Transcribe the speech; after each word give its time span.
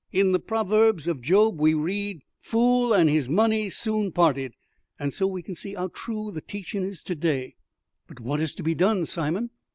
In 0.11 0.31
the 0.31 0.39
Proverbs 0.39 1.07
of 1.07 1.21
Job 1.21 1.59
we 1.59 1.75
read, 1.75 2.23
'fool 2.39 2.91
and 2.91 3.07
his 3.07 3.29
money 3.29 3.69
soon 3.69 4.11
parted,' 4.11 4.55
and 4.97 5.13
so 5.13 5.27
we 5.27 5.43
can 5.43 5.53
see 5.53 5.75
'ow 5.77 5.89
true 5.89 6.31
the 6.31 6.41
teachin' 6.41 6.83
is 6.83 7.03
to 7.03 7.13
day." 7.13 7.53
"But 8.07 8.19
what 8.19 8.39
is 8.39 8.55
to 8.55 8.63
be 8.63 8.73
done, 8.73 9.05
Simon?" 9.05 9.51